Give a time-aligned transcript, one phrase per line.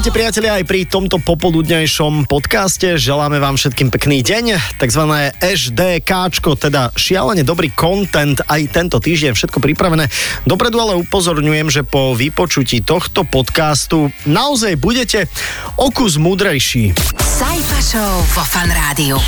[0.00, 2.96] Ahojte priatelia aj pri tomto popoludnejšom podcaste.
[2.96, 4.56] Želáme vám všetkým pekný deň.
[4.80, 10.08] Takzvané HDKčko, teda šialene dobrý content aj tento týždeň, všetko pripravené.
[10.48, 15.28] Dopredu ale upozorňujem, že po vypočutí tohto podcastu naozaj budete
[15.76, 16.96] okus múdrejší.
[17.20, 19.20] Sajfa Show vo Fan Rádiu.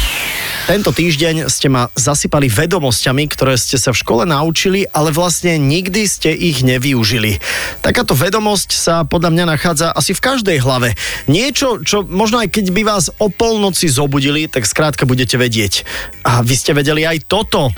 [0.63, 6.07] Tento týždeň ste ma zasypali vedomosťami, ktoré ste sa v škole naučili, ale vlastne nikdy
[6.07, 7.43] ste ich nevyužili.
[7.83, 10.95] Takáto vedomosť sa podľa mňa nachádza asi v každej hlave.
[11.27, 15.83] Niečo, čo možno aj keď by vás o polnoci zobudili, tak skrátka budete vedieť.
[16.23, 17.75] A vy ste vedeli aj toto.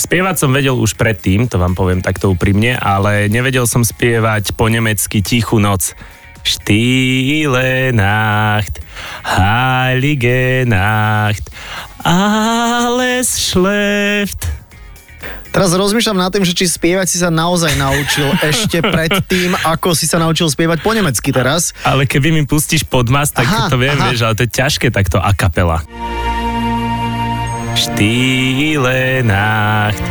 [0.00, 4.72] Spievať som vedel už predtým, to vám poviem takto úprimne, ale nevedel som spievať po
[4.72, 5.92] nemecky Tichú noc.
[6.44, 8.84] Stille Nacht,
[9.24, 11.48] Heilige Nacht,
[12.04, 14.44] alles schläft.
[15.54, 19.94] Teraz rozmýšľam nad tým, že či spievať si sa naozaj naučil ešte pred tým, ako
[19.94, 21.72] si sa naučil spievať po nemecky teraz.
[21.86, 24.10] Ale keby mi pustíš podmas, tak Aha, to viem, aha.
[24.10, 25.80] vieš, ale to je ťažké takto a kapela.
[27.74, 30.02] Stille Nacht,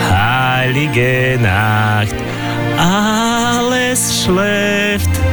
[0.00, 2.16] Heilige Nacht,
[2.76, 5.25] alles schläft.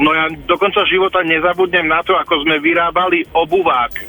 [0.00, 4.02] No ja do konca života nezabudnem na to, ako sme vyrábali obuvák e,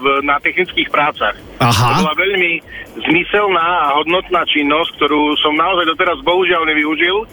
[0.00, 1.36] v, na technických prácach.
[1.60, 1.92] Aha.
[1.92, 2.64] To bola veľmi
[3.04, 7.28] zmyselná a hodnotná činnosť, ktorú som naozaj doteraz bohužiaľ nevyužil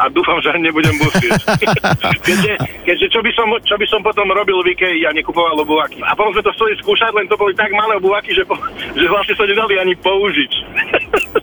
[0.00, 1.36] a dúfam, že ani nebudem musieť.
[2.26, 2.52] keďže,
[2.88, 6.00] keďže čo, by som, čo by som potom robil v Ikei a nekupoval obuvaky.
[6.00, 8.56] A potom sme to chceli skúšať, len to boli tak malé obuvaky, že, po,
[8.96, 10.52] že vlastne sa nedali ani použiť.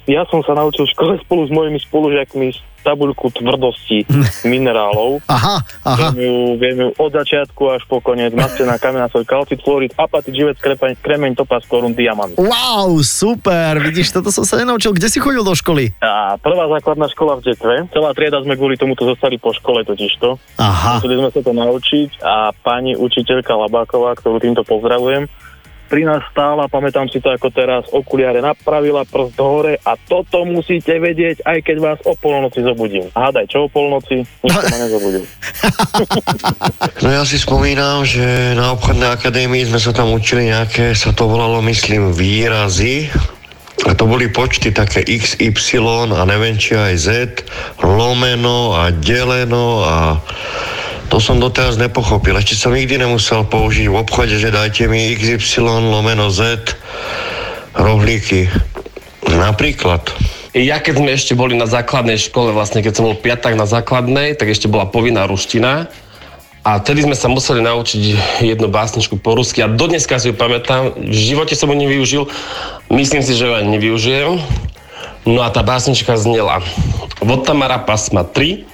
[0.10, 2.50] Ja som sa naučil v škole spolu s mojimi spolužiakmi
[2.81, 4.08] tabuľku tvrdosti
[4.52, 5.23] minerálov.
[5.27, 6.09] Aha, aha.
[6.13, 8.31] Viem ju, viem ju od začiatku až po koniec.
[8.34, 12.34] Mastená kamená svoj kalcit, fluorid, apatit, živec, kremeň, kremeň topaz, korun, diamant.
[12.39, 14.95] Wow, super, vidíš, toto som sa nenaučil.
[14.95, 15.91] Kde si chodil do školy?
[16.00, 17.75] A prvá základná škola v Detve.
[17.91, 20.39] Celá trieda sme kvôli tomuto zostali po škole totižto.
[20.59, 21.00] Aha.
[21.00, 25.28] Museli sme sa to naučiť a pani učiteľka Labáková, ktorú týmto pozdravujem,
[25.89, 30.94] pri nás stála, pamätám si to ako teraz, okuliare napravila, prst hore a toto musíte
[31.01, 33.09] vedieť, aj keď vás o polnoci zobudím.
[33.17, 34.22] Hádaj, čo o polnoci?
[34.45, 35.23] Nikto ma nezobudil.
[37.00, 41.31] No ja si spomínam, že na obchodnej akadémii sme sa tam učili nejaké, sa to
[41.31, 43.07] volalo myslím výrazy,
[43.88, 45.79] a to boli počty také X, Y
[46.11, 47.07] a neviem či aj Z,
[47.79, 50.19] lomeno a deleno a
[51.09, 52.38] to som doteraz nepochopil.
[52.38, 56.78] Ešte som nikdy nemusel použiť v obchode, že dajte mi XY lomeno Z
[57.74, 58.46] rohlíky.
[59.25, 60.06] Napríklad.
[60.53, 64.38] Ja keď sme ešte boli na základnej škole, vlastne keď som bol piatak na základnej,
[64.38, 65.90] tak ešte bola povinná ruština.
[66.62, 68.02] A vtedy sme sa museli naučiť
[68.46, 72.24] jednu básničku po rusky a dodneska si ju pamätám, v živote som ju nevyužil,
[72.92, 74.38] myslím si, že ju ani nevyužijem.
[75.24, 76.62] No a tá básnička znela.
[77.24, 78.66] Vod Tamara pasma 3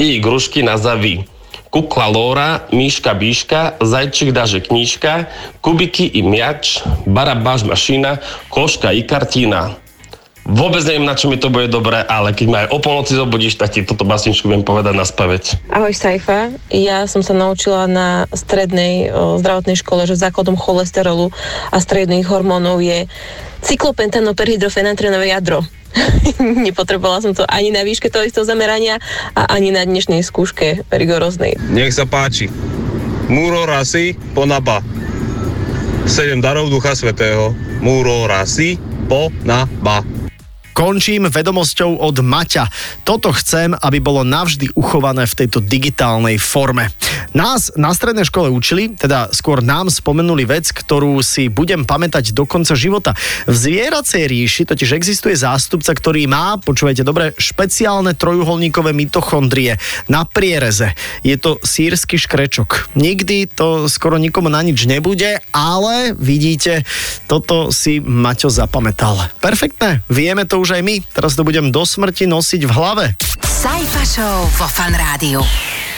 [0.00, 1.26] i grušky na zaví.
[1.74, 5.26] кукла Лора, мишка Бишка, зајчик даже книжка,
[5.60, 9.74] кубики и мјач, барабаш машина, кошка и картина.
[10.44, 13.56] Vôbec neviem, na čo mi to bude dobré, ale keď ma aj o polnoci zobudíš,
[13.56, 15.72] tak ti toto básničku viem povedať na spaveť.
[15.72, 21.32] Ahoj Saifa, ja som sa naučila na strednej o, zdravotnej škole, že základom cholesterolu
[21.72, 23.08] a stredných hormónov je
[23.64, 25.64] cyklopentanoperhydrofenatrenové jadro.
[26.68, 29.00] Nepotrebovala som to ani na výške toho istého zamerania
[29.32, 31.56] a ani na dnešnej skúške rigoróznej.
[31.72, 32.52] Nech sa páči.
[33.32, 34.84] Múro rasy ponaba.
[36.04, 37.56] Sedem darov Ducha Svetého.
[37.80, 38.76] Múro rasy
[39.08, 40.13] ponaba.
[40.74, 42.66] Končím vedomosťou od Maťa.
[43.06, 46.90] Toto chcem, aby bolo navždy uchované v tejto digitálnej forme.
[47.30, 52.42] Nás na strednej škole učili, teda skôr nám spomenuli vec, ktorú si budem pamätať do
[52.42, 53.14] konca života.
[53.46, 59.78] V zvieracej ríši totiž existuje zástupca, ktorý má, počúvajte dobre, špeciálne trojuholníkové mitochondrie
[60.10, 60.90] na priereze.
[61.22, 62.98] Je to sírsky škrečok.
[62.98, 66.82] Nikdy to skoro nikomu na nič nebude, ale vidíte,
[67.30, 69.30] toto si Maťo zapamätal.
[69.38, 71.04] Perfektné, vieme to už aj my.
[71.12, 73.04] Teraz to budem do smrti nosiť v hlave.
[73.44, 75.44] Sajfa Show vo Fan Rádiu.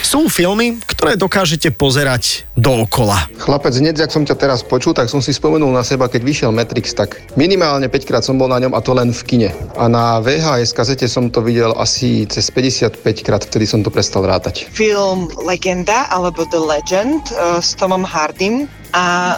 [0.07, 3.27] Sú filmy, ktoré dokážete pozerať dookola.
[3.43, 6.51] Chlapec, hneď, ak som ťa teraz počul, tak som si spomenul na seba, keď vyšiel
[6.55, 9.49] Matrix, tak minimálne 5 krát som bol na ňom a to len v kine.
[9.75, 14.23] A na VHS kazete som to videl asi cez 55 krát, vtedy som to prestal
[14.23, 14.71] rátať.
[14.71, 19.37] Film Legenda alebo The Legend uh, s Tomom Hardym A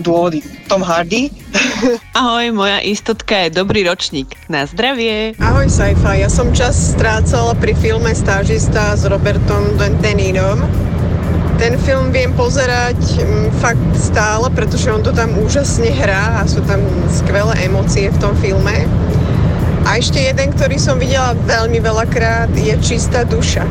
[0.00, 0.40] dôvody.
[0.66, 1.30] Tom Hardy.
[2.18, 4.34] Ahoj, moja istotka je dobrý ročník.
[4.50, 5.36] Na zdravie.
[5.38, 10.64] Ahoj Saifa, ja som čas strácala pri filme Stážista s Robertom Denínom.
[11.56, 16.60] Ten film viem pozerať m, fakt stále, pretože on to tam úžasne hrá a sú
[16.68, 18.84] tam skvelé emócie v tom filme.
[19.88, 23.64] A ešte jeden, ktorý som videla veľmi veľakrát, je Čistá duša.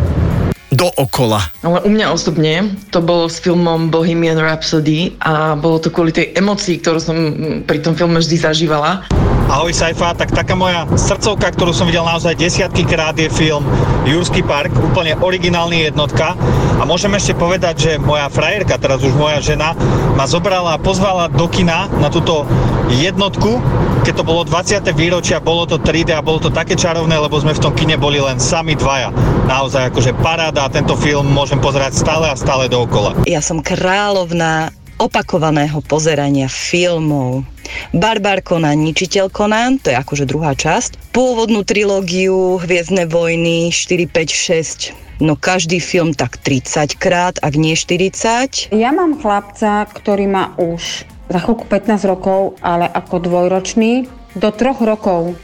[0.75, 1.39] Dookola.
[1.63, 6.35] Ale u mňa osobne to bolo s filmom Bohemian Rhapsody a bolo to kvôli tej
[6.35, 7.17] emocii, ktorú som
[7.63, 9.07] pri tom filme vždy zažívala.
[9.45, 13.61] Ahoj Saifa, tak taká moja srdcovka, ktorú som videl naozaj desiatky krát je film
[14.01, 16.33] Jurský park, úplne originálny jednotka
[16.75, 19.77] a môžem ešte povedať, že moja frajerka, teraz už moja žena,
[20.17, 22.41] ma zobrala a pozvala do kina na túto
[22.89, 23.61] jednotku,
[24.01, 24.81] keď to bolo 20.
[24.97, 28.17] výročia, bolo to 3D a bolo to také čarovné, lebo sme v tom kine boli
[28.17, 29.13] len sami dvaja.
[29.45, 33.13] Naozaj akože paráda a tento film môžem pozerať stále a stále dookola.
[33.29, 37.43] Ja som kráľovná opakovaného pozerania filmov.
[37.91, 41.11] Barbar Conan, Ničiteľ Conan, to je akože druhá časť.
[41.15, 47.71] Pôvodnú trilógiu Hviezdne vojny 4, 5, 6 No každý film tak 30 krát, ak nie
[47.79, 48.75] 40.
[48.75, 54.83] Ja mám chlapca, ktorý má už za chvíľku 15 rokov, ale ako dvojročný, do troch
[54.83, 55.39] rokov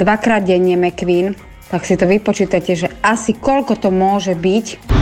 [0.00, 1.36] dvakrát denne McQueen,
[1.68, 4.93] tak si to vypočítate, že asi koľko to môže byť.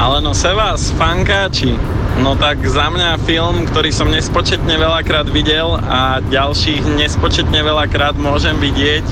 [0.00, 1.76] Ale no se vás, fankáči,
[2.24, 8.56] no tak za mňa film, ktorý som nespočetne veľakrát videl a ďalších nespočetne veľakrát môžem
[8.56, 9.04] vidieť,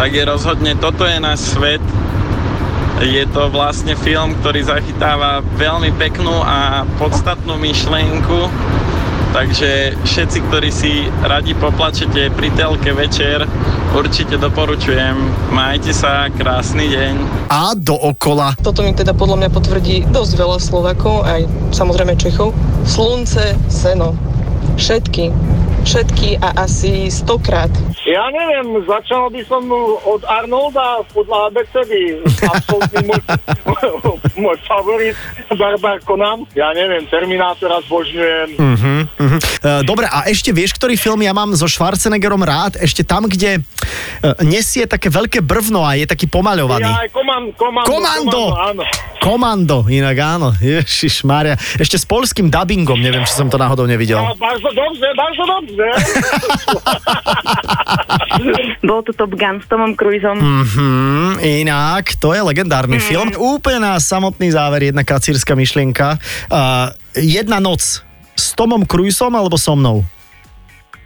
[0.00, 1.84] tak je rozhodne Toto je náš svet.
[3.04, 8.48] Je to vlastne film, ktorý zachytáva veľmi peknú a podstatnú myšlienku,
[9.36, 13.44] takže všetci, ktorí si radi poplačete pri telke večer,
[13.92, 15.12] určite doporučujem.
[15.52, 17.14] Majte sa, krásny deň.
[17.52, 18.56] A dookola.
[18.64, 21.44] Toto mi teda podľa mňa potvrdí dosť veľa Slovakov, aj
[21.76, 22.56] samozrejme Čechov.
[22.88, 24.16] Slunce, seno.
[24.80, 25.28] Všetky.
[25.86, 27.70] Všetky a asi stokrát.
[28.02, 29.70] Ja neviem, začal by som
[30.02, 32.26] od Arnolda podľa abecedy.
[32.42, 33.22] Absolutný môj,
[34.50, 35.14] môj favorit,
[35.54, 36.42] Barbar Conan.
[36.58, 38.58] Ja neviem, Terminátora zbožňujem.
[38.58, 39.40] Uh-huh, uh-huh.
[39.86, 42.82] Dobre, a ešte vieš, ktorý film ja mám so Schwarzeneggerom rád?
[42.82, 46.82] Ešte tam, kde uh, nesie také veľké brvno a je taký pomaľovaný.
[46.82, 48.42] Ja aj komando, komando, Komando!
[48.58, 48.82] áno.
[49.22, 50.48] Komando, inak áno.
[50.62, 51.58] Ježiš Maria.
[51.78, 54.22] Ešte s polským dubbingom, neviem, či som to náhodou nevidel.
[54.22, 55.42] No, bardzo dobrze, bardzo
[55.76, 55.88] dobrze.
[58.86, 60.38] Bol to Top Gun s Tomom Cruiseom.
[60.40, 63.04] Mhm, inak, to je legendárny mm.
[63.04, 63.28] film.
[63.36, 66.16] Úplne na samotný záver jedna kacírska myšlienka.
[66.48, 68.02] Uh, jedna noc
[68.36, 70.04] s Tomom Cruiseom alebo so mnou?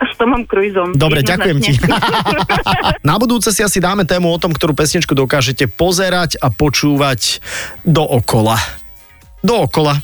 [0.01, 0.97] S Tomom Cruiseom.
[0.97, 1.77] Dobre, ďakujem ti.
[3.09, 7.45] Na budúce si asi dáme tému o tom, ktorú pesničku dokážete pozerať a počúvať
[7.85, 8.57] dookola.
[9.45, 10.01] Dookola.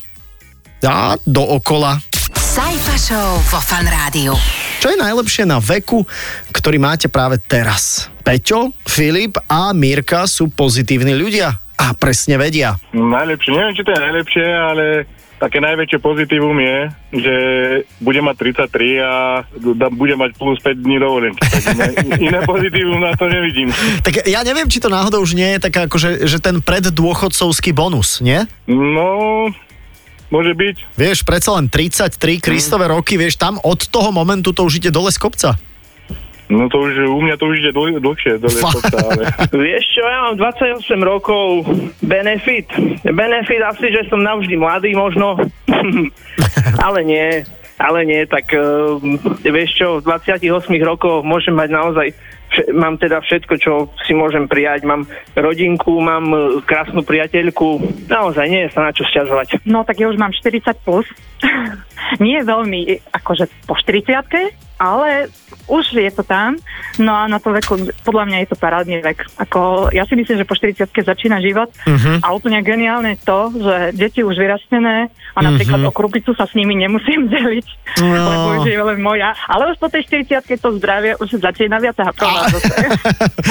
[0.84, 2.15] A dookola.
[2.56, 4.32] Sajfa Show vo Fan Rádiu.
[4.80, 6.08] Čo je najlepšie na veku,
[6.56, 8.08] ktorý máte práve teraz?
[8.24, 12.80] Peťo, Filip a Mirka sú pozitívni ľudia a presne vedia.
[12.96, 14.84] Najlepšie, neviem, či to je najlepšie, ale
[15.36, 16.78] také najväčšie pozitívum je,
[17.20, 17.36] že
[18.00, 19.12] bude mať 33 a
[19.92, 21.44] bude mať plus 5 dní dovolenky.
[21.60, 21.86] Iné,
[22.32, 23.68] iné pozitívum na to nevidím.
[24.00, 28.24] Tak ja neviem, či to náhodou už nie je taká, akože, že ten preddôchodcovský bonus,
[28.24, 28.48] nie?
[28.64, 29.52] No,
[30.30, 30.98] môže byť.
[30.98, 35.10] Vieš, predsa len 33 Kristové roky, vieš, tam od toho momentu to už ide dole
[35.10, 35.58] z kopca.
[36.46, 39.22] No to už, u mňa to už ide dlh, dlhšie dole kopca, ale...
[39.66, 41.66] Vieš čo, ja mám 28 rokov,
[42.06, 42.70] benefit.
[43.02, 45.42] Benefit asi, že som navždy mladý možno,
[46.86, 47.42] ale nie,
[47.82, 48.96] ale nie, tak uh,
[49.42, 52.06] vieš čo, v 28 rokoch môžem mať naozaj,
[52.72, 53.72] mám teda všetko, čo
[54.06, 55.04] si môžem prijať, mám
[55.36, 59.66] rodinku, mám uh, krásnu priateľku, naozaj nie je sa na čo sťažovať.
[59.68, 61.06] No tak ja už mám 40 plus.
[62.22, 65.28] Nie veľmi, akože po 40 ale
[65.66, 66.54] už je to tam.
[66.96, 69.18] No a na to veku, podľa mňa je to parádny vek.
[69.38, 72.20] Ako, ja si myslím, že po 40 začína život Mhm.
[72.20, 75.86] a úplne geniálne je to, že deti už vyrastené a napríklad Mhm.
[75.86, 77.66] o krupicu sa s nimi nemusím deliť,
[77.98, 78.06] No.
[78.06, 79.32] lebo už je len moja.
[79.44, 82.74] Ale už po tej 40 to zdravie už začína viac hapovať zase.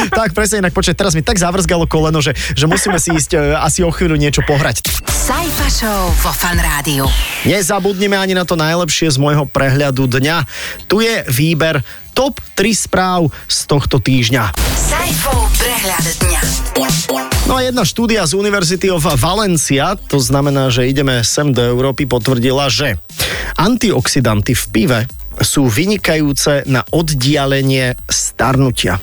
[0.10, 3.54] tak presne, inak počkaj, teraz mi tak zavrzgalo koleno, že, že musíme si ísť e,
[3.56, 4.82] asi o chvíľu niečo pohrať.
[5.06, 7.06] Sajfa Show vo Fan Rádiu.
[7.46, 10.38] Nezabudnime ani na to najlepšie z môjho prehľadu dňa.
[10.86, 11.80] Tu je výber
[12.12, 14.52] top 3 správ z tohto týždňa.
[14.76, 16.42] Sajfov prehľad dňa.
[17.46, 22.10] No a jedna štúdia z University of Valencia, to znamená, že ideme sem do Európy,
[22.10, 23.00] potvrdila, že
[23.56, 25.00] antioxidanty v pive
[25.40, 29.00] sú vynikajúce na oddialenie starnutia.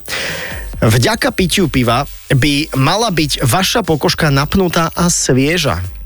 [0.82, 2.02] Vďaka pitiu piva
[2.34, 6.01] by mala byť vaša pokožka napnutá a svieža.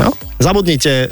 [0.00, 1.06] No, zabudnite e,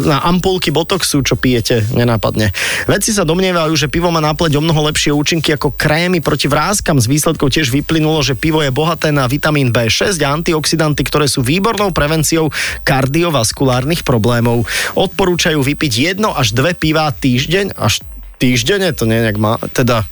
[0.00, 2.56] na ampulky botoxu, čo pijete, nenápadne.
[2.88, 6.48] Vedci sa domnievajú, že pivo má na pleť o mnoho lepšie účinky ako krémy proti
[6.48, 6.96] vrázkam.
[6.96, 11.44] Z výsledkov tiež vyplynulo, že pivo je bohaté na vitamín B6 a antioxidanty, ktoré sú
[11.44, 12.48] výbornou prevenciou
[12.88, 14.64] kardiovaskulárnych problémov.
[14.96, 18.00] Odporúčajú vypiť jedno až dve piva týždeň, až
[18.38, 20.04] týždenne, to nie nejak má, teda...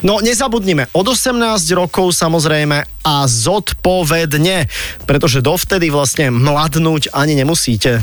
[0.00, 1.36] No nezabudnime, od 18
[1.76, 4.70] rokov samozrejme a zodpovedne,
[5.04, 8.00] pretože dovtedy vlastne mladnúť ani nemusíte.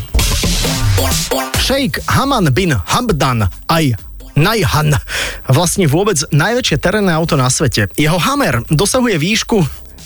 [1.58, 3.98] Sheikh Haman bin Hamdan aj
[4.36, 4.92] Najhan
[5.48, 7.88] vlastne vôbec najväčšie terénne auto na svete.
[7.96, 9.64] Jeho Hammer dosahuje výšku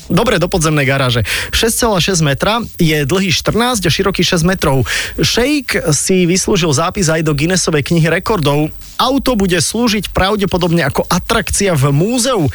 [0.09, 1.21] Dobre, do podzemnej garáže.
[1.53, 4.83] 6,6 metra, je dlhý 14 a široký 6 metrov.
[5.21, 8.73] Sheik si vyslúžil zápis aj do Guinnessovej knihy rekordov.
[8.97, 12.49] Auto bude slúžiť pravdepodobne ako atrakcia v múzeu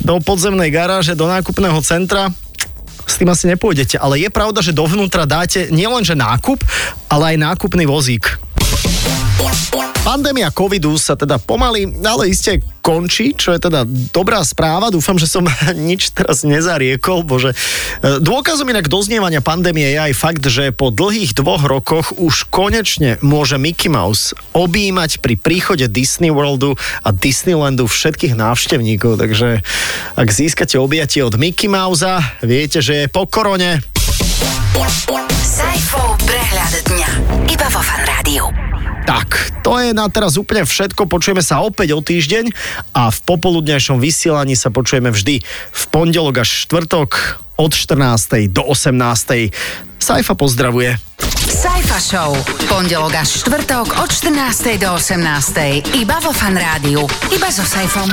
[0.00, 2.32] do podzemnej garáže, do nákupného centra
[3.04, 6.56] s tým asi nepôjdete, ale je pravda, že dovnútra dáte nielenže nákup,
[7.12, 8.40] ale aj nákupný vozík.
[10.04, 14.92] Pandémia covidu sa teda pomaly, ale iste končí, čo je teda dobrá správa.
[14.92, 15.48] Dúfam, že som
[15.88, 17.56] nič teraz nezariekol, bože.
[18.04, 23.16] E, Dôkazom inak doznievania pandémie je aj fakt, že po dlhých dvoch rokoch už konečne
[23.24, 29.16] môže Mickey Mouse objímať pri príchode Disney Worldu a Disneylandu všetkých návštevníkov.
[29.16, 29.64] Takže
[30.20, 33.80] ak získate objatie od Mickey Mousea, viete, že je po korone.
[35.44, 37.10] Sajfov prehľad dňa.
[37.46, 38.63] Iba vo Fan Rádiu.
[39.04, 41.04] Tak, to je na teraz úplne všetko.
[41.04, 42.56] Počujeme sa opäť o týždeň
[42.96, 48.48] a v popoludnejšom vysielaní sa počujeme vždy v pondelok až štvrtok od 14.
[48.48, 49.52] do 18.
[50.00, 50.96] Saifa pozdravuje.
[51.44, 52.32] Sajfa Show.
[52.64, 54.80] Pondelok až štvrtok od 14.
[54.80, 56.00] do 18.
[56.00, 56.56] Iba vo Fan.
[57.28, 58.08] Iba so Sajfom.